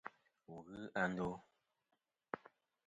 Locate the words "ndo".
1.11-1.29